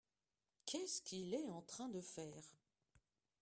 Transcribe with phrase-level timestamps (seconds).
[0.65, 2.55] Qu'est-ce qu'il est en train de faire?